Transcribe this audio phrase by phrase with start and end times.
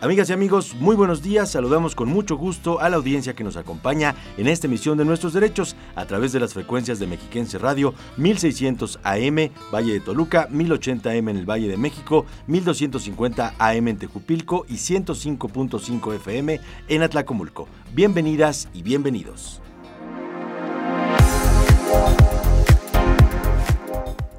[0.00, 1.50] Amigas y amigos, muy buenos días.
[1.50, 5.32] Saludamos con mucho gusto a la audiencia que nos acompaña en esta emisión de Nuestros
[5.32, 11.10] Derechos a través de las frecuencias de Mexiquense Radio 1600 AM Valle de Toluca, 1080
[11.10, 17.66] AM en el Valle de México, 1250 AM en Tejupilco y 105.5 FM en Atlacomulco.
[17.92, 19.60] Bienvenidas y bienvenidos.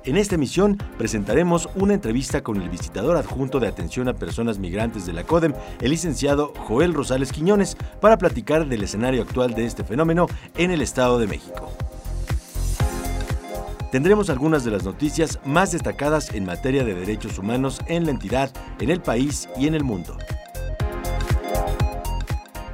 [0.10, 5.06] En esta emisión presentaremos una entrevista con el visitador adjunto de atención a personas migrantes
[5.06, 9.84] de la CODEM, el licenciado Joel Rosales Quiñones, para platicar del escenario actual de este
[9.84, 10.26] fenómeno
[10.58, 11.72] en el Estado de México.
[13.92, 18.52] Tendremos algunas de las noticias más destacadas en materia de derechos humanos en la entidad,
[18.80, 20.18] en el país y en el mundo.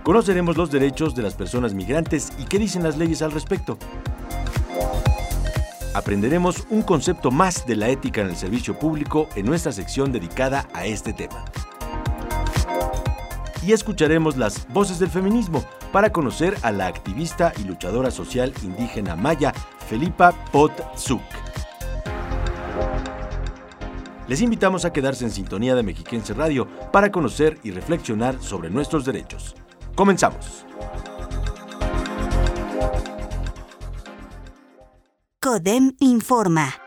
[0.04, 3.78] Conoceremos los derechos de las personas migrantes y qué dicen las leyes al respecto
[5.96, 10.68] aprenderemos un concepto más de la ética en el servicio público en nuestra sección dedicada
[10.74, 11.46] a este tema.
[13.66, 19.16] Y escucharemos las voces del feminismo para conocer a la activista y luchadora social indígena
[19.16, 19.54] maya
[19.88, 21.22] Felipa Potzuk.
[24.28, 29.06] Les invitamos a quedarse en sintonía de Mexiquense Radio para conocer y reflexionar sobre nuestros
[29.06, 29.56] derechos.
[29.96, 30.66] Comenzamos.
[35.56, 36.86] CODEM informa.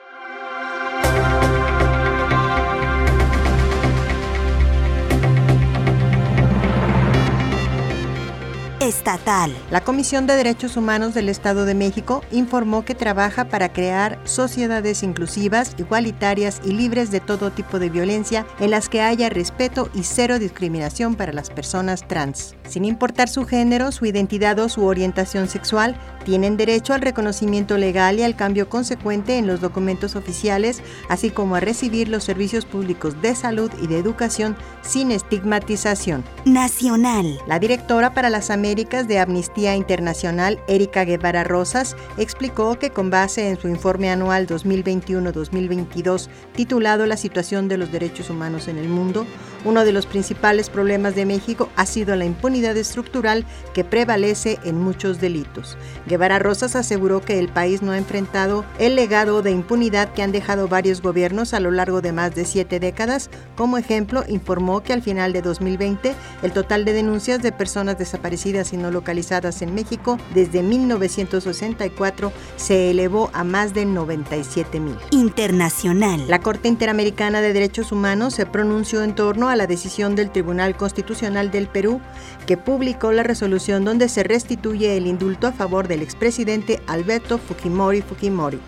[8.89, 9.55] estatal.
[9.71, 15.03] La Comisión de Derechos Humanos del Estado de México informó que trabaja para crear sociedades
[15.03, 20.03] inclusivas, igualitarias y libres de todo tipo de violencia en las que haya respeto y
[20.05, 22.57] cero discriminación para las personas trans.
[22.67, 25.97] Sin importar su género, su identidad o su orientación sexual,
[26.29, 31.57] tienen derecho al reconocimiento legal y al cambio consecuente en los documentos oficiales, así como
[31.57, 36.23] a recibir los servicios públicos de salud y de educación sin estigmatización.
[36.45, 37.39] Nacional.
[37.47, 43.49] La directora para las Américas de Amnistía Internacional, Erika Guevara Rosas, explicó que con base
[43.49, 49.25] en su informe anual 2021-2022 titulado La situación de los derechos humanos en el mundo,
[49.65, 54.79] uno de los principales problemas de México ha sido la impunidad estructural que prevalece en
[54.79, 55.79] muchos delitos.
[56.07, 60.33] Guevara Rosas aseguró que el país no ha enfrentado el legado de impunidad que han
[60.33, 63.31] dejado varios gobiernos a lo largo de más de siete décadas.
[63.57, 68.73] Como ejemplo, informó que al final de 2020 el total de denuncias de personas desaparecidas
[68.73, 74.97] y no localizadas en México desde 1964 se elevó a más de 97 mil.
[75.11, 76.25] Internacional.
[76.29, 80.77] La Corte Interamericana de Derechos Humanos se pronunció en torno a la decisión del Tribunal
[80.77, 82.01] Constitucional del Perú
[82.47, 88.01] que publicó la resolución donde se restituye el indulto a favor del expresidente Alberto Fujimori
[88.01, 88.59] Fujimori.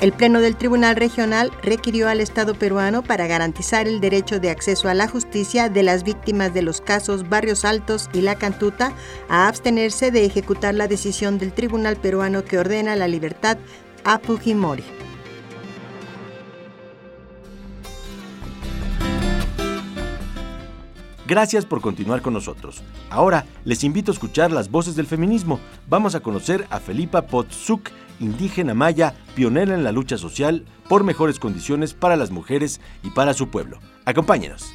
[0.00, 4.88] El Pleno del Tribunal Regional requirió al Estado peruano para garantizar el derecho de acceso
[4.88, 8.94] a la justicia de las víctimas de los casos Barrios Altos y La Cantuta
[9.28, 13.58] a abstenerse de ejecutar la decisión del Tribunal peruano que ordena la libertad
[14.04, 14.84] a Fujimori.
[21.30, 22.82] Gracias por continuar con nosotros.
[23.08, 25.60] Ahora les invito a escuchar las voces del feminismo.
[25.88, 31.38] Vamos a conocer a Felipa Potzuk, indígena maya, pionera en la lucha social por mejores
[31.38, 33.78] condiciones para las mujeres y para su pueblo.
[34.06, 34.72] Acompáñenos.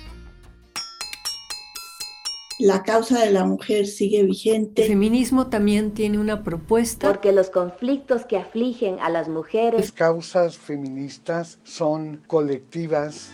[2.58, 4.84] La causa de la mujer sigue vigente.
[4.84, 7.10] El feminismo también tiene una propuesta.
[7.10, 9.82] Porque los conflictos que afligen a las mujeres.
[9.82, 13.32] Las causas feministas son colectivas.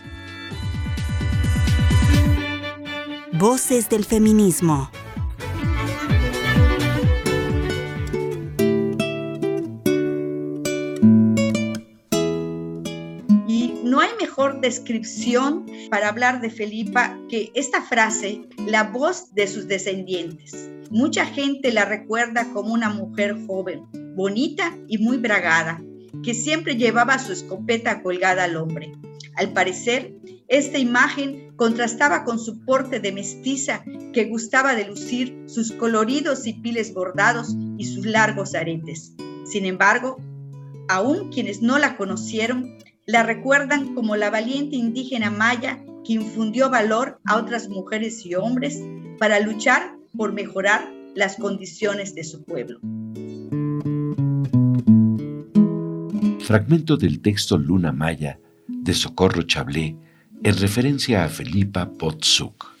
[3.42, 4.88] Voces del feminismo.
[13.48, 19.48] Y no hay mejor descripción para hablar de Felipa que esta frase, la voz de
[19.48, 20.70] sus descendientes.
[20.92, 23.82] Mucha gente la recuerda como una mujer joven,
[24.14, 25.82] bonita y muy bragada,
[26.22, 28.92] que siempre llevaba su escopeta colgada al hombre.
[29.34, 30.14] Al parecer,
[30.52, 33.82] esta imagen contrastaba con su porte de mestiza
[34.12, 39.14] que gustaba de lucir sus coloridos y piles bordados y sus largos aretes.
[39.46, 40.18] Sin embargo,
[40.90, 42.76] aún quienes no la conocieron,
[43.06, 48.78] la recuerdan como la valiente indígena maya que infundió valor a otras mujeres y hombres
[49.18, 52.78] para luchar por mejorar las condiciones de su pueblo.
[56.40, 58.38] Fragmento del texto Luna Maya
[58.68, 59.96] de Socorro Chablé
[60.44, 62.72] en referencia a Felipa Potsuk.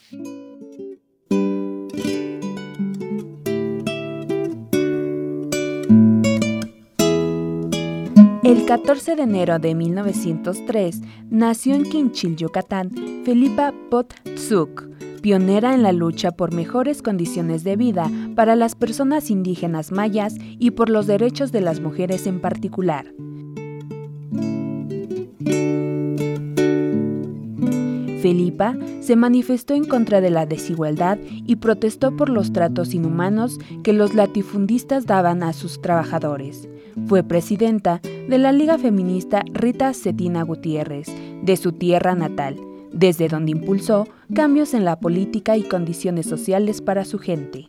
[8.42, 11.00] El 14 de enero de 1903
[11.30, 12.90] nació en Quinchil, Yucatán,
[13.24, 14.88] Felipa Potsuk,
[15.20, 20.72] pionera en la lucha por mejores condiciones de vida para las personas indígenas mayas y
[20.72, 23.06] por los derechos de las mujeres en particular.
[28.22, 33.92] Felipa se manifestó en contra de la desigualdad y protestó por los tratos inhumanos que
[33.92, 36.68] los latifundistas daban a sus trabajadores.
[37.08, 41.08] Fue presidenta de la Liga Feminista Rita Cetina Gutiérrez,
[41.42, 42.56] de su tierra natal,
[42.92, 47.68] desde donde impulsó cambios en la política y condiciones sociales para su gente.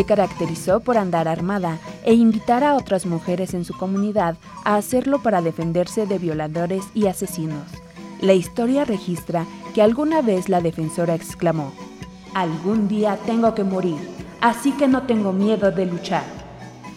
[0.00, 5.22] Se caracterizó por andar armada e invitar a otras mujeres en su comunidad a hacerlo
[5.22, 7.68] para defenderse de violadores y asesinos.
[8.22, 9.44] La historia registra
[9.74, 11.74] que alguna vez la defensora exclamó,
[12.32, 13.98] Algún día tengo que morir,
[14.40, 16.24] así que no tengo miedo de luchar.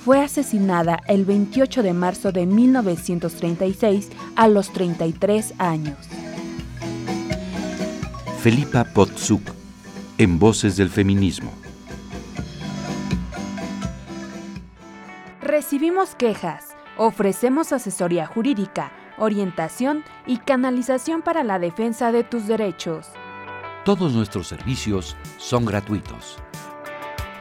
[0.06, 5.98] Fue asesinada el 28 de marzo de 1936 a los 33 años.
[8.40, 9.42] Felipa Potsuk,
[10.18, 11.63] en Voces del Feminismo.
[15.84, 23.10] Recibimos quejas, ofrecemos asesoría jurídica, orientación y canalización para la defensa de tus derechos.
[23.84, 26.38] Todos nuestros servicios son gratuitos.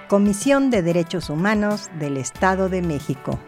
[0.08, 3.38] Comisión de Derechos Humanos del Estado de México.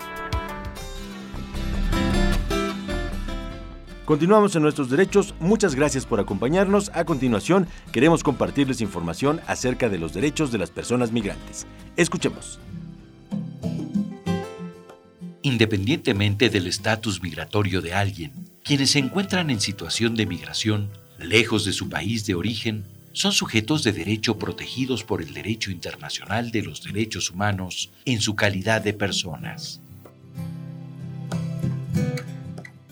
[4.04, 5.34] Continuamos en nuestros derechos.
[5.40, 6.92] Muchas gracias por acompañarnos.
[6.94, 11.66] A continuación, queremos compartirles información acerca de los derechos de las personas migrantes.
[11.96, 12.60] Escuchemos.
[15.44, 18.32] Independientemente del estatus migratorio de alguien,
[18.62, 20.88] quienes se encuentran en situación de migración,
[21.18, 26.50] lejos de su país de origen, son sujetos de derecho protegidos por el derecho internacional
[26.50, 29.82] de los derechos humanos en su calidad de personas.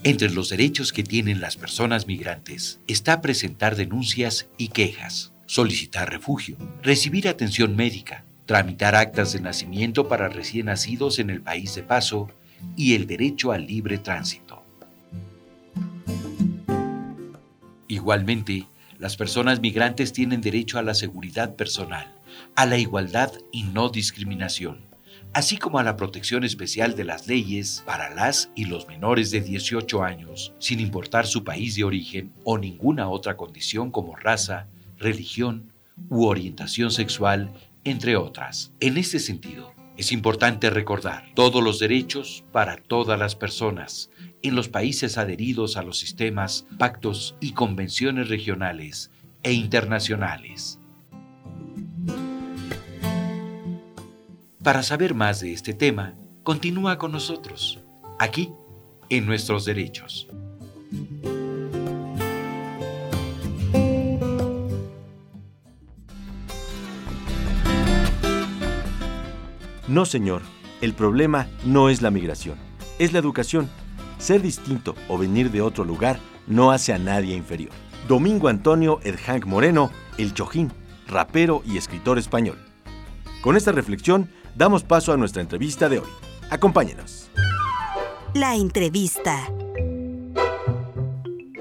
[0.02, 6.58] Entre los derechos que tienen las personas migrantes está presentar denuncias y quejas, solicitar refugio,
[6.82, 12.28] recibir atención médica, tramitar actas de nacimiento para recién nacidos en el país de paso
[12.76, 14.62] y el derecho al libre tránsito.
[17.88, 18.66] Igualmente,
[18.98, 22.12] las personas migrantes tienen derecho a la seguridad personal,
[22.54, 24.80] a la igualdad y no discriminación,
[25.34, 29.40] así como a la protección especial de las leyes para las y los menores de
[29.40, 34.68] 18 años, sin importar su país de origen o ninguna otra condición como raza,
[34.98, 35.72] religión
[36.08, 37.52] u orientación sexual,
[37.84, 38.72] entre otras.
[38.80, 44.10] En este sentido, es importante recordar todos los derechos para todas las personas
[44.42, 49.10] en los países adheridos a los sistemas, pactos y convenciones regionales
[49.42, 50.78] e internacionales.
[54.62, 57.80] Para saber más de este tema, continúa con nosotros,
[58.18, 58.50] aquí,
[59.08, 60.28] en nuestros derechos.
[69.92, 70.40] No, señor,
[70.80, 72.56] el problema no es la migración,
[72.98, 73.68] es la educación.
[74.16, 77.72] Ser distinto o venir de otro lugar no hace a nadie inferior.
[78.08, 80.72] Domingo Antonio Edhank Moreno, el Chojín,
[81.06, 82.56] rapero y escritor español.
[83.42, 86.08] Con esta reflexión, damos paso a nuestra entrevista de hoy.
[86.48, 87.30] Acompáñenos.
[88.32, 89.46] La entrevista.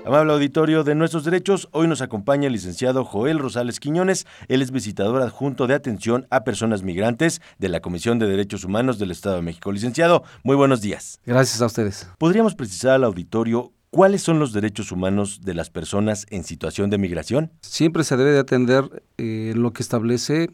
[0.03, 4.25] Amable auditorio de Nuestros Derechos, hoy nos acompaña el licenciado Joel Rosales Quiñones.
[4.47, 8.97] Él es visitador adjunto de atención a personas migrantes de la Comisión de Derechos Humanos
[8.97, 9.71] del Estado de México.
[9.71, 11.19] Licenciado, muy buenos días.
[11.23, 12.09] Gracias a ustedes.
[12.17, 16.97] ¿Podríamos precisar al auditorio cuáles son los derechos humanos de las personas en situación de
[16.97, 17.51] migración?
[17.61, 20.49] Siempre se debe de atender eh, lo que establece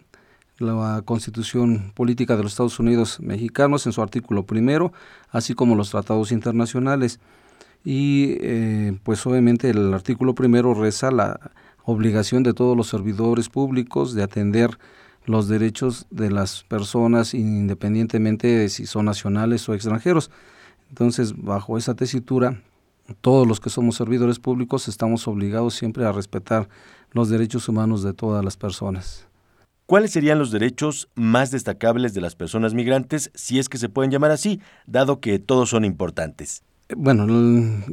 [0.57, 4.91] la Constitución Política de los Estados Unidos Mexicanos en su artículo primero,
[5.29, 7.21] así como los tratados internacionales
[7.89, 11.39] y eh, pues obviamente el artículo primero reza la
[11.85, 14.77] obligación de todos los servidores públicos de atender
[15.23, 20.31] los derechos de las personas independientemente de si son nacionales o extranjeros.
[20.89, 22.61] Entonces, bajo esa tesitura,
[23.21, 26.67] todos los que somos servidores públicos estamos obligados siempre a respetar
[27.11, 29.29] los derechos humanos de todas las personas.
[29.85, 34.11] ¿Cuáles serían los derechos más destacables de las personas migrantes, si es que se pueden
[34.11, 36.63] llamar así, dado que todos son importantes?
[36.95, 37.25] Bueno,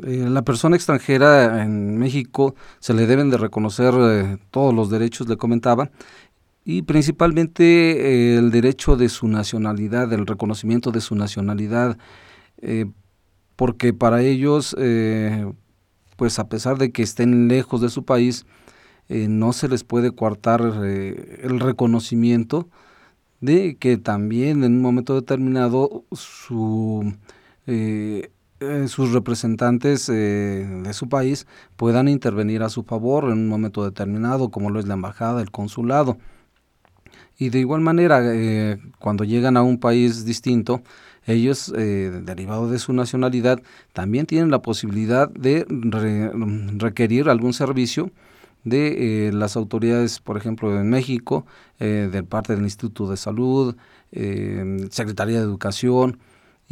[0.07, 5.29] eh, la persona extranjera en México se le deben de reconocer eh, todos los derechos,
[5.29, 5.91] le comentaba,
[6.65, 11.99] y principalmente el derecho de su nacionalidad, el reconocimiento de su nacionalidad,
[13.57, 14.75] porque para ellos,
[16.17, 18.47] pues a pesar de que estén lejos de su país,
[19.09, 22.69] no se les puede coartar el reconocimiento
[23.41, 27.13] de que también en un momento determinado su,
[27.67, 28.31] eh,
[28.65, 33.85] eh, sus representantes eh, de su país puedan intervenir a su favor en un momento
[33.85, 36.19] determinado, como lo es la embajada, el consulado.
[37.37, 38.23] Y de igual manera,
[39.01, 40.83] cuando llegan a un país distinto,
[41.27, 43.61] ellos, derivado de su nacionalidad,
[43.93, 45.67] también tienen la posibilidad de
[46.79, 48.13] requerir algún servicio
[48.65, 51.47] de eh, las autoridades, por ejemplo, en México,
[51.79, 53.77] eh, de parte del Instituto de Salud,
[54.13, 56.19] eh, Secretaría de Educación,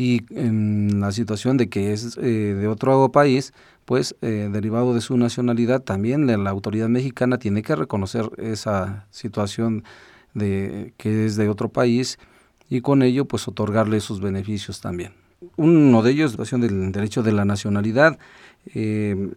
[0.03, 3.53] y en la situación de que es de otro país,
[3.85, 9.85] pues derivado de su nacionalidad, también la, autoridad mexicana tiene que reconocer esa situación
[10.35, 12.19] de que es de otro país
[12.69, 15.13] y con ello pues otorgarle sus beneficios también.
[15.57, 18.19] Uno de ellos, la situación del derecho de la nacionalidad,
[18.75, 19.37] el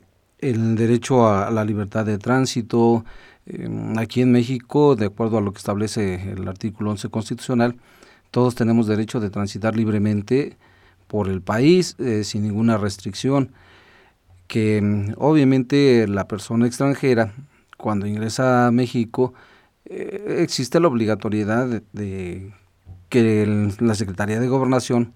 [0.75, 3.05] derecho a la libertad de tránsito.
[3.97, 7.75] Aquí en México, de acuerdo a lo que establece el artículo 11 constitucional,
[8.35, 10.57] todos tenemos derecho de transitar libremente
[11.07, 13.53] por el país eh, sin ninguna restricción,
[14.47, 17.31] que em, obviamente la persona extranjera,
[17.77, 19.33] cuando ingresa a México,
[19.85, 22.51] eh, existe la obligatoriedad de,
[23.07, 25.13] que la Secretaría de Gobernación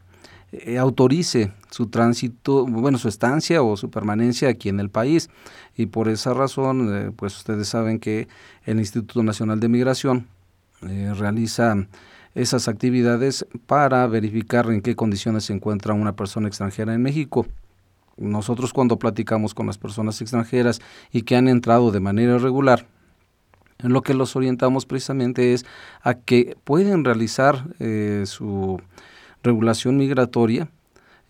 [0.54, 5.30] eh, autorice su tránsito, bueno, su estancia o su permanencia aquí en el país.
[5.76, 8.30] Y por esa razón, pues ustedes saben que
[8.64, 10.28] el Instituto Nacional de Migración
[10.82, 11.76] realiza
[12.36, 17.48] esas actividades para verificar en qué condiciones se encuentra una persona extranjera en México.
[18.17, 20.81] Nosotros cuando platicamos con las personas extranjeras
[21.12, 22.86] y que han entrado de manera irregular,
[23.79, 25.65] lo que los orientamos precisamente es
[26.01, 27.65] a que pueden realizar
[28.25, 28.81] su
[29.41, 30.69] regulación migratoria,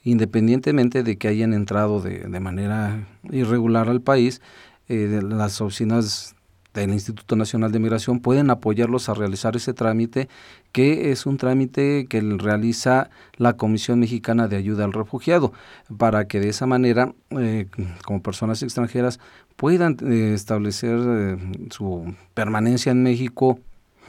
[0.03, 4.41] independientemente de que hayan entrado de, manera irregular al país,
[4.87, 6.35] eh, las oficinas
[6.73, 10.29] del Instituto Nacional de Migración pueden apoyarlos a realizar ese trámite,
[10.71, 15.53] que es un trámite que realiza la Comisión Mexicana de Ayuda al Refugiado,
[15.97, 17.67] para que de esa manera, eh,
[18.05, 19.19] como personas extranjeras,
[19.55, 21.38] puedan eh, establecer
[21.71, 23.59] su permanencia en México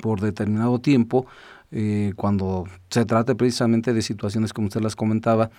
[0.01, 1.27] por determinado tiempo
[1.73, 5.51] eh, cuando se trate precisamente de situaciones como usted las comentaba,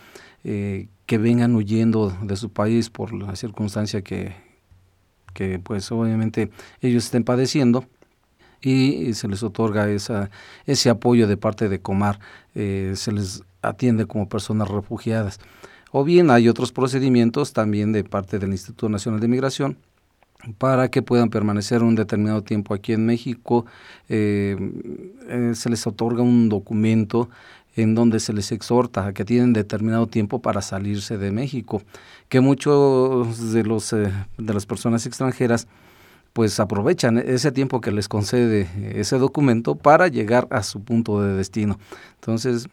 [0.44, 4.36] eh, que vengan huyendo de su país por la circunstancia que,
[5.34, 6.50] que pues obviamente
[6.82, 7.86] ellos estén padeciendo
[8.62, 10.30] y se les otorga esa,
[10.66, 12.20] ese apoyo de parte de Comar,
[12.54, 15.40] eh, se les atiende como personas refugiadas.
[15.92, 19.78] O bien hay otros procedimientos también de parte del Instituto Nacional de Migración,
[20.58, 23.66] para que puedan permanecer un determinado tiempo aquí en México.
[24.10, 24.56] Eh,
[25.28, 27.30] eh, se les otorga un documento
[27.76, 31.82] en donde se les exhorta a que tienen determinado tiempo para salirse de México,
[32.30, 35.68] que muchos de los eh, de las personas extranjeras
[36.34, 41.36] pues aprovechan ese tiempo que les concede ese documento para llegar a su punto de
[41.36, 41.78] destino.
[42.16, 42.70] Entonces,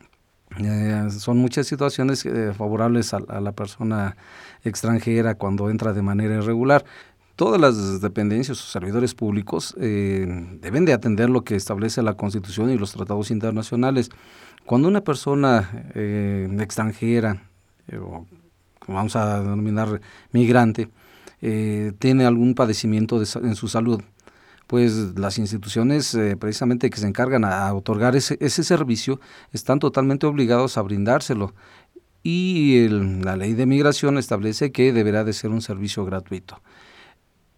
[1.18, 2.26] son muchas situaciones
[2.56, 4.16] favorables a, la persona
[4.64, 6.84] extranjera cuando entra de manera irregular
[7.38, 10.26] todas las dependencias o servidores públicos eh,
[10.60, 14.10] deben de atender lo que establece la Constitución y los tratados internacionales.
[14.66, 17.44] Cuando una persona eh, extranjera,
[17.86, 18.26] eh, o
[18.88, 20.00] vamos a denominar
[20.32, 20.90] migrante,
[21.40, 24.02] tiene algún padecimiento en su salud,
[24.66, 29.20] pues las instituciones precisamente que se encargan a, otorgar ese, servicio
[29.52, 31.54] están totalmente obligados a brindárselo.
[32.24, 36.60] Y la ley de migración establece que deberá de ser un servicio gratuito.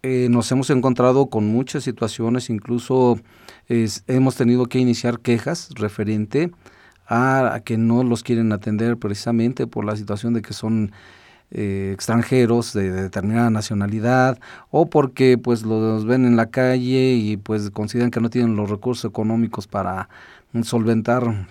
[0.03, 3.19] Eh, nos hemos encontrado con muchas situaciones, incluso
[3.67, 6.51] hemos tenido que iniciar quejas referente
[7.07, 10.91] a, que no los quieren atender precisamente por la situación de que son
[11.51, 14.39] eh, extranjeros de, determinada nacionalidad
[14.71, 18.69] o porque pues los ven en la calle y pues consideran que no tienen los
[18.69, 20.09] recursos económicos para
[20.63, 21.47] solventar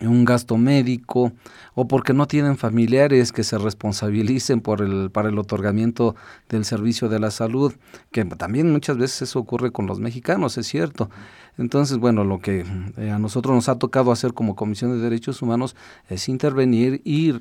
[0.00, 1.32] un gasto médico
[1.74, 6.14] o porque no tienen familiares que se responsabilicen por el para el otorgamiento
[6.48, 7.74] del servicio de la salud,
[8.12, 11.10] que también muchas veces eso ocurre con los mexicanos, es cierto.
[11.58, 12.64] Entonces, bueno, lo que
[12.96, 15.74] eh, a nosotros nos ha tocado hacer como Comisión de Derechos Humanos
[16.08, 17.34] es intervenir y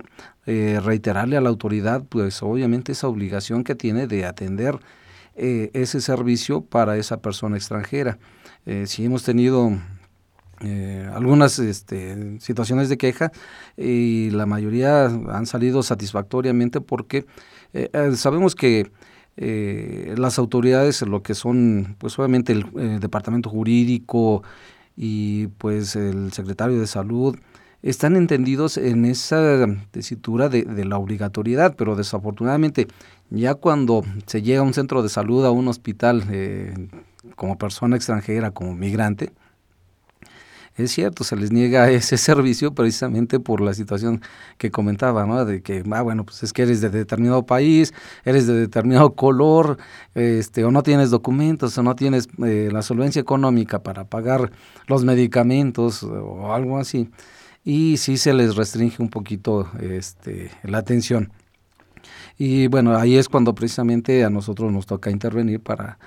[0.48, 4.80] eh, reiterarle a la autoridad, pues obviamente esa obligación que tiene de atender
[5.36, 8.18] eh, ese servicio para esa persona extranjera.
[8.86, 9.78] si hemos tenido
[10.62, 13.32] eh, algunas este, situaciones de queja
[13.78, 17.26] y la mayoría han salido satisfactoriamente porque
[17.74, 18.92] eh, eh, sabemos que
[19.38, 24.44] eh, las autoridades, lo que son, pues obviamente el, departamento jurídico
[24.96, 27.38] y pues el secretario de salud,
[27.84, 32.88] están entendidos en esa tesitura de, la obligatoriedad, pero desafortunadamente
[33.30, 36.24] ya cuando se llega a un centro de salud, a un hospital,
[37.36, 39.32] como persona extranjera, como migrante,
[40.78, 44.22] es cierto, se les niega ese servicio precisamente por la situación
[44.58, 45.44] que comentaba, ¿no?
[45.46, 47.94] De que, ah, bueno, pues es que eres de determinado país,
[48.24, 49.78] eres de determinado color,
[50.16, 54.52] este, o no tienes documentos, o no tienes eh, la solvencia económica para pagar
[54.88, 57.10] los medicamentos o algo así.
[57.64, 61.32] Y sí se les restringe un poquito este, la atención.
[62.38, 65.98] Y bueno, ahí es cuando precisamente a nosotros nos toca intervenir para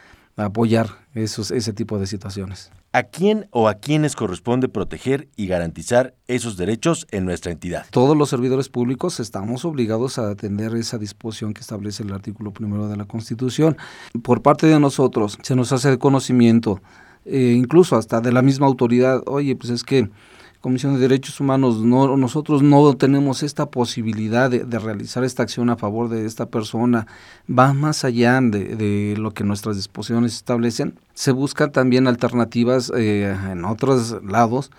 [0.46, 2.70] apoyar esos, ese tipo de situaciones.
[2.92, 7.86] ¿A quién o a quiénes corresponde proteger y garantizar esos derechos en nuestra entidad?
[7.90, 12.88] Todos los servidores públicos estamos obligados a atender esa disposición que establece el artículo primero
[12.88, 13.76] de la Constitución.
[14.22, 16.82] Por parte de nosotros se nos hace de conocimiento,
[17.24, 20.10] eh, incluso hasta de la misma autoridad, oye, pues es que
[20.60, 25.76] Comisión de Derechos Humanos, no, nosotros no tenemos esta posibilidad de, realizar esta acción a
[25.76, 27.06] favor de esta persona,
[27.48, 30.98] va más allá de, lo que nuestras disposiciones establecen.
[31.14, 34.70] Se buscan también alternativas eh, en otros lados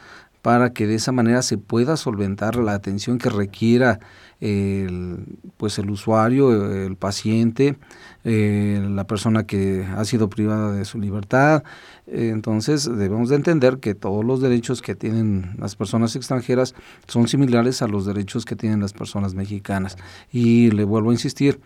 [0.42, 4.00] para que de esa manera se pueda solventar la atención que requiera
[4.40, 7.78] el, pues el usuario, el paciente,
[8.24, 11.64] eh, la persona que ha sido privada de su libertad.
[12.08, 16.74] entonces debemos de entender que todos los derechos que tienen las personas extranjeras
[17.08, 19.98] son similares a los derechos que tienen las personas mexicanas.
[20.32, 21.62] Y le vuelvo a insistir,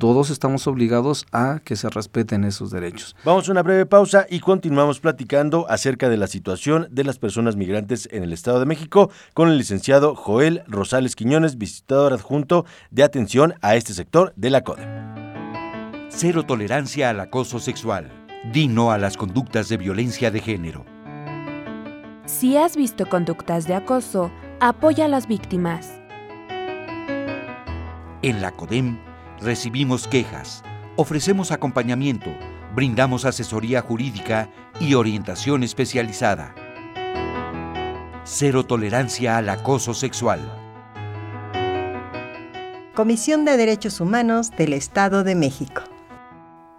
[0.00, 3.14] todos estamos obligados a que se respeten esos derechos.
[3.24, 7.54] Vamos a una breve pausa y continuamos platicando acerca de la situación de las personas
[7.54, 13.02] migrantes en el Estado de México con el licenciado Joel Rosales Quiñones, visitador adjunto de
[13.02, 14.86] atención a este sector de la CODE.
[16.08, 18.10] Cero tolerancia al acoso sexual.
[18.52, 20.86] Dino a las conductas de violencia de género.
[22.24, 26.00] Si has visto conductas de acoso, apoya a las víctimas.
[28.22, 29.09] En la CODEM
[29.40, 30.62] recibimos quejas,
[30.96, 32.30] ofrecemos acompañamiento,
[32.74, 36.54] brindamos asesoría jurídica y orientación especializada.
[38.24, 40.40] Cero tolerancia al acoso sexual.
[42.94, 45.89] Comisión de Derechos Humanos del Estado de México.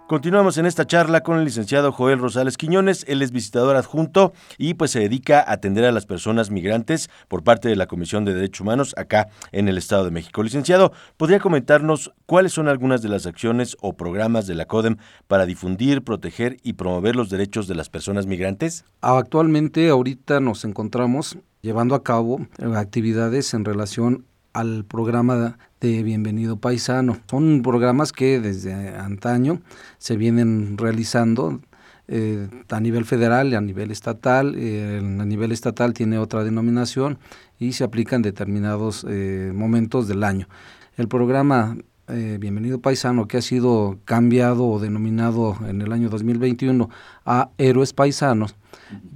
[0.08, 3.04] Continuamos en esta charla con el licenciado Joel Rosales Quiñones.
[3.08, 7.44] Él es visitador adjunto y pues se dedica a atender a las personas migrantes por
[7.44, 10.42] parte de la Comisión de Derechos Humanos acá en el Estado de México.
[10.42, 14.96] Licenciado, ¿podría comentarnos cuáles son algunas de las acciones o programas de la CODEM
[15.28, 18.84] para difundir, proteger y promover los derechos de las personas migrantes?
[19.00, 27.18] Actualmente, ahorita nos encontramos llevando a cabo actividades en relación al programa de Bienvenido Paisano.
[27.28, 29.60] Son programas que desde antaño
[29.98, 31.60] se vienen realizando
[32.08, 34.54] eh, a nivel federal y a nivel estatal.
[34.56, 37.18] Eh, a nivel estatal tiene otra denominación
[37.58, 40.48] y se aplica en determinados eh, momentos del año.
[40.96, 41.76] El programa
[42.08, 46.90] Bienvenido Paisano, que ha sido cambiado o denominado en el año 2021
[47.24, 48.54] a Héroes Paisanos,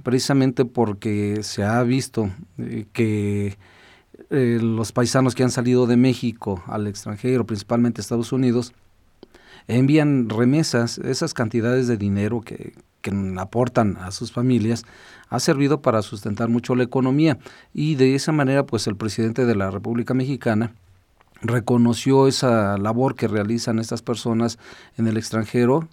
[0.01, 2.31] precisamente porque se ha visto
[2.93, 3.55] que
[4.29, 8.73] eh, los paisanos que han salido de México al extranjero, principalmente Estados Unidos,
[9.67, 12.73] envían remesas, esas cantidades de dinero que,
[13.37, 14.83] aportan a sus familias,
[15.29, 17.37] ha servido para sustentar mucho la economía
[17.73, 20.73] y de esa manera pues el presidente de la República Mexicana
[21.41, 24.59] reconoció esa labor que realizan estas personas
[24.97, 25.87] en el extranjero.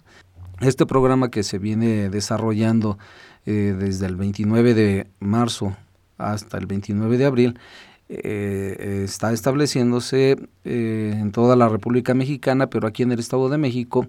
[0.59, 2.97] Este programa que se viene desarrollando
[3.45, 5.77] eh, desde el 29 de marzo
[6.17, 7.59] hasta el 29 de abril
[8.07, 13.57] eh, está estableciéndose eh, en toda la República Mexicana, pero aquí en el Estado de
[13.57, 14.07] México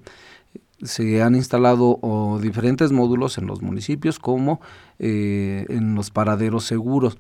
[0.82, 1.98] se han instalado
[2.42, 4.61] diferentes módulos en los municipios como
[4.98, 7.16] eh, en los paraderos seguros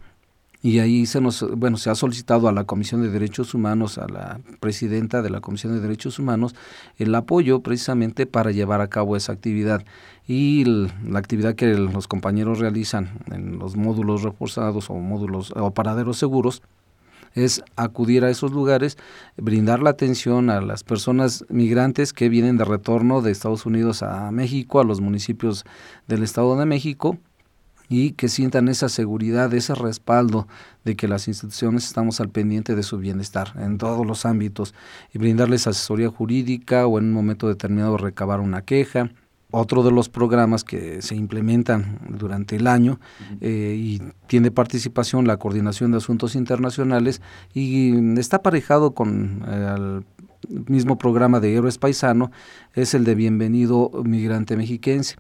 [0.62, 4.08] y ahí se nos bueno se ha solicitado a la Comisión de Derechos Humanos a
[4.08, 6.54] la presidenta de la Comisión de Derechos Humanos
[6.98, 9.84] el apoyo precisamente para llevar a cabo esa actividad.
[10.28, 16.18] Y la actividad que los compañeros realizan en los módulos reforzados o módulos o paraderos
[16.18, 16.62] seguros
[17.34, 18.96] es acudir a esos lugares,
[19.36, 24.30] brindar la atención a las personas migrantes que vienen de retorno de Estados Unidos a
[24.32, 25.64] México, a los municipios
[26.08, 27.18] del Estado de México,
[27.88, 30.46] y que sientan esa seguridad, ese respaldo
[30.84, 34.74] de que las instituciones estamos al pendiente de su bienestar en todos los ámbitos
[35.12, 39.10] y brindarles asesoría jurídica o en un momento determinado recabar una queja.
[39.52, 42.98] Otro de los programas que se implementan durante el año
[43.40, 47.22] eh, y tiene participación la Coordinación de Asuntos Internacionales
[47.54, 50.00] y está aparejado con eh,
[50.66, 52.30] mismo programa de Héroes Paisano
[52.74, 55.16] es el de Bienvenido Migrante Mexiquense.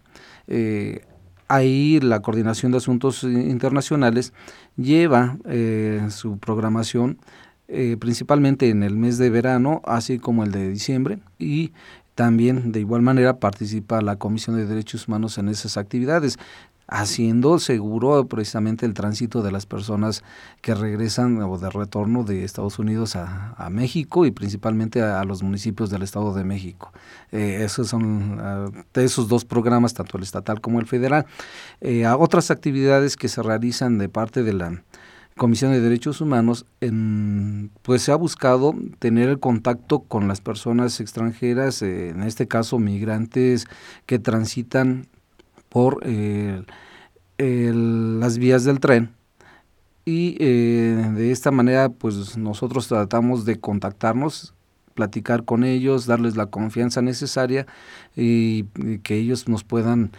[0.46, 1.04] Eh,
[1.48, 4.32] ahí la Coordinación de Asuntos Internacionales
[4.76, 7.18] lleva eh, su programación
[7.68, 11.72] eh, principalmente en el mes de verano, así como el de diciembre, y
[12.14, 16.38] también de igual manera participa la Comisión de Derechos Humanos en esas actividades
[16.88, 20.22] haciendo seguro precisamente el tránsito de las personas
[20.60, 25.90] que regresan o de retorno de Estados Unidos a, México y principalmente a, los municipios
[25.90, 26.92] del Estado de México.
[27.32, 31.26] Eh, esos son uh, esos dos programas, tanto el estatal como el federal.
[31.80, 34.82] Eh, a otras actividades que se realizan de parte de la
[35.36, 40.98] Comisión de Derechos Humanos, en, pues se ha buscado tener el contacto con las personas
[40.98, 43.66] extranjeras, eh, en este caso migrantes
[44.06, 45.08] que transitan
[45.76, 46.62] por eh,
[47.36, 49.14] las vías del tren.
[50.06, 54.54] Y eh, de esta manera pues nosotros tratamos de contactarnos
[54.94, 57.66] platicar con ellos, darles la confianza necesaria
[58.16, 58.64] y,
[59.02, 60.12] que ellos nos puedan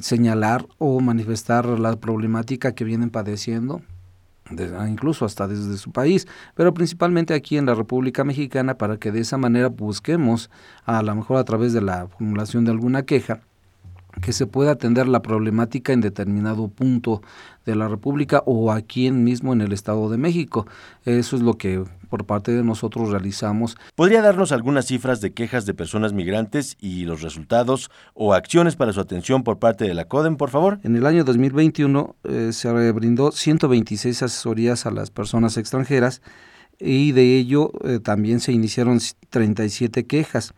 [0.00, 3.82] señalar o manifestar la problemática que vienen padeciendo
[4.88, 9.20] incluso hasta desde su país, pero principalmente aquí en la República Mexicana para que de
[9.20, 10.50] esa manera busquemos,
[10.84, 13.42] a lo mejor a través de la formulación de alguna queja,
[14.22, 17.22] que se pueda atender la problemática en determinado punto
[17.64, 20.66] de la República o aquí mismo en el Estado de México.
[21.04, 23.76] Eso es lo que por parte de nosotros realizamos.
[23.94, 28.92] ¿Podría darnos algunas cifras de quejas de personas migrantes y los resultados o acciones para
[28.92, 30.78] su atención por parte de la CODEM, por favor?
[30.84, 36.22] En el año 2021 eh, se brindó 126 asesorías a las personas extranjeras
[36.78, 39.00] y de ello eh, también se iniciaron
[39.30, 40.54] 37 quejas.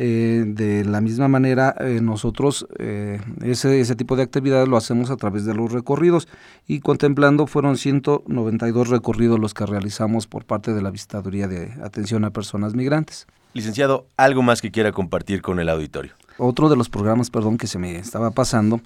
[0.00, 5.10] Eh, de la misma manera, eh, nosotros eh, ese, ese tipo de actividades lo hacemos
[5.10, 6.28] a través de los recorridos
[6.68, 12.24] y contemplando fueron 192 recorridos los que realizamos por parte de la Visitaduría de Atención
[12.24, 13.26] a Personas Migrantes.
[13.54, 16.12] Licenciado, ¿algo más que quiera compartir con el auditorio?
[16.36, 18.80] Otro de los programas, perdón, que se me estaba pasando,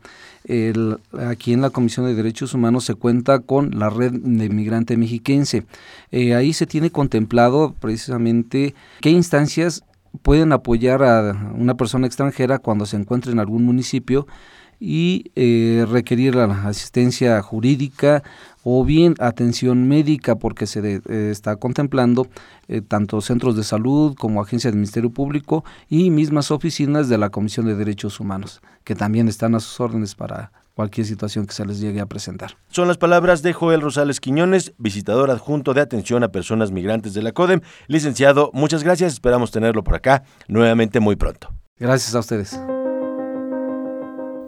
[0.45, 0.99] el,
[1.29, 5.67] aquí en la Comisión de Derechos Humanos se cuenta con la red de migrante mexiquense.
[6.11, 9.85] ahí se tiene contemplado precisamente qué instancias
[10.21, 14.27] pueden apoyar a una persona extranjera cuando se encuentre en algún municipio
[14.85, 18.25] y eh, requerir la asistencia jurídica
[18.65, 22.27] o bien atención médica porque se eh, está contemplando
[22.67, 27.31] eh, tanto centros de salud como agencias del Ministerio Público y mismas oficinas de la
[27.31, 31.65] Comisión de Derechos Humanos que también están a sus órdenes para cualquier situación que se
[31.65, 32.57] les llegue a presentar.
[32.69, 37.23] Son las palabras de Joel Rosales Quiñones, visitador adjunto de atención a personas migrantes de
[37.23, 37.61] la CODEM.
[37.87, 41.53] Licenciado, muchas gracias, esperamos tenerlo por acá nuevamente muy pronto.
[41.79, 42.61] Gracias a ustedes.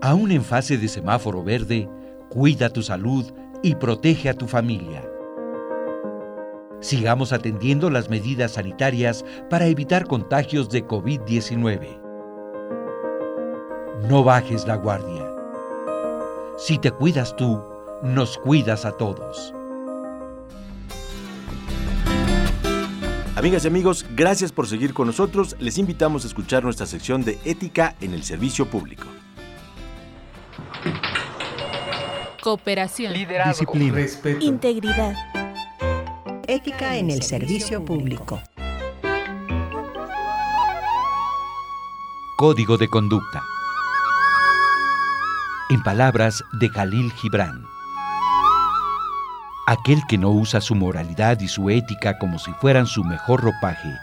[0.02, 1.88] Aún en fase de semáforo verde,
[2.28, 3.32] cuida tu salud
[3.62, 5.02] y protege a tu familia.
[6.80, 11.98] Sigamos atendiendo las medidas sanitarias para evitar contagios de COVID-19.
[14.06, 15.23] No bajes la guardia.
[16.56, 17.60] Si te cuidas tú,
[18.04, 19.52] nos cuidas a todos.
[23.34, 25.56] Amigas y amigos, gracias por seguir con nosotros.
[25.58, 29.04] Les invitamos a escuchar nuestra sección de Ética en el Servicio Público.
[32.40, 34.06] Cooperación, disciplina,
[34.40, 35.14] integridad,
[36.46, 38.40] ética en el servicio público.
[42.36, 43.42] Código de conducta
[45.70, 47.64] en palabras de Khalil Gibran.
[49.66, 53.94] Aquel que no usa su moralidad y su ética como si fueran su mejor ropaje,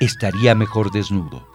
[0.00, 1.46] estaría mejor desnudo.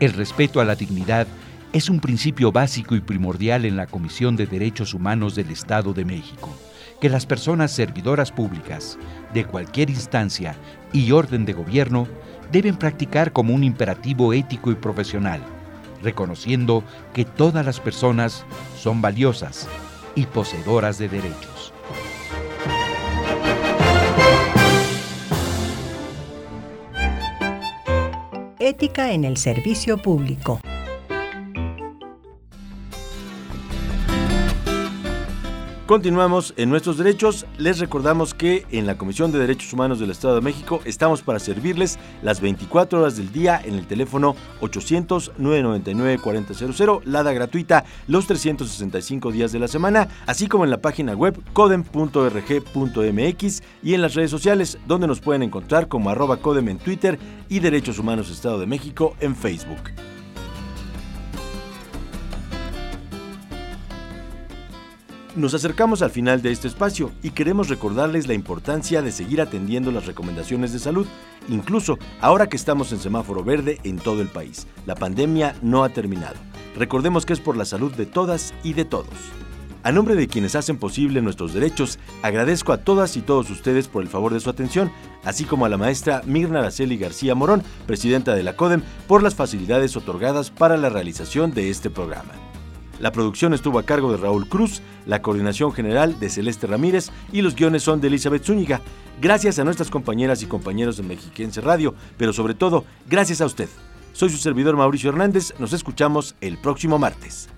[0.00, 1.28] El respeto a la dignidad
[1.72, 6.04] es un principio básico y primordial en la Comisión de Derechos Humanos del Estado de
[6.04, 6.52] México,
[7.00, 8.98] que las personas servidoras públicas,
[9.32, 10.56] de cualquier instancia
[10.92, 12.08] y orden de gobierno,
[12.52, 15.40] deben practicar como un imperativo ético y profesional,
[16.02, 16.84] reconociendo
[17.14, 18.44] que todas las personas
[18.78, 19.66] son valiosas
[20.14, 21.72] y poseedoras de derechos.
[28.58, 30.60] Ética en el servicio público.
[35.92, 37.44] Continuamos en nuestros derechos.
[37.58, 41.38] Les recordamos que en la Comisión de Derechos Humanos del Estado de México estamos para
[41.38, 49.52] servirles las 24 horas del día en el teléfono 800-999-4000, lada gratuita los 365 días
[49.52, 54.78] de la semana, así como en la página web codem.rg.mx y en las redes sociales
[54.86, 57.18] donde nos pueden encontrar como arroba codem en Twitter
[57.50, 60.11] y Derechos Humanos Estado de México en Facebook.
[65.34, 69.90] Nos acercamos al final de este espacio y queremos recordarles la importancia de seguir atendiendo
[69.90, 71.06] las recomendaciones de salud,
[71.48, 74.66] incluso ahora que estamos en semáforo verde en todo el país.
[74.84, 76.36] La pandemia no ha terminado.
[76.76, 79.08] Recordemos que es por la salud de todas y de todos.
[79.84, 84.02] A nombre de quienes hacen posible nuestros derechos, agradezco a todas y todos ustedes por
[84.02, 84.92] el favor de su atención,
[85.24, 89.34] así como a la maestra Mirna Araceli García Morón, presidenta de la CODEM, por las
[89.34, 92.51] facilidades otorgadas para la realización de este programa.
[93.00, 97.42] La producción estuvo a cargo de Raúl Cruz, la coordinación general de Celeste Ramírez y
[97.42, 98.80] los guiones son de Elizabeth Zúñiga.
[99.20, 103.68] Gracias a nuestras compañeras y compañeros de Mexiquense Radio, pero sobre todo, gracias a usted.
[104.12, 107.48] Soy su servidor Mauricio Hernández, nos escuchamos el próximo martes.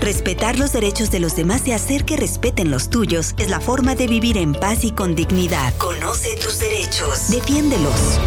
[0.00, 3.94] Respetar los derechos de los demás y hacer que respeten los tuyos es la forma
[3.94, 5.74] de vivir en paz y con dignidad.
[5.76, 7.30] Conoce tus derechos.
[7.30, 8.18] Defiéndelos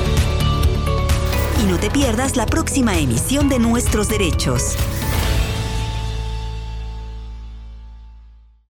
[1.64, 4.76] y no te pierdas la próxima emisión de Nuestros Derechos.